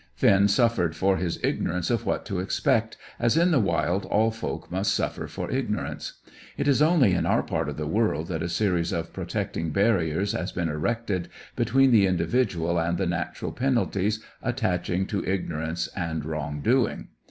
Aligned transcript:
Finn 0.15 0.47
suffered 0.47 0.95
for 0.95 1.17
his 1.17 1.39
ignorance 1.43 1.91
of 1.91 2.07
what 2.07 2.25
to 2.25 2.39
expect, 2.39 2.97
as 3.19 3.37
in 3.37 3.51
the 3.51 3.59
wild 3.59 4.03
all 4.07 4.31
folk 4.31 4.71
must 4.71 4.95
suffer 4.95 5.27
for 5.27 5.51
ignorance. 5.51 6.19
It 6.57 6.67
is 6.67 6.81
only 6.81 7.13
in 7.13 7.27
our 7.27 7.43
part 7.43 7.69
of 7.69 7.77
the 7.77 7.85
world 7.85 8.27
that 8.29 8.41
a 8.41 8.49
series 8.49 8.91
of 8.91 9.13
protecting 9.13 9.69
barriers 9.69 10.31
has 10.31 10.51
been 10.51 10.69
erected 10.69 11.29
between 11.55 11.91
the 11.91 12.07
individual 12.07 12.79
and 12.79 12.97
the 12.97 13.05
natural 13.05 13.51
penalties 13.51 14.23
attaching 14.41 15.05
to 15.05 15.23
ignorance 15.23 15.87
and 15.95 16.25
wrong 16.25 16.61
doing. 16.61 17.09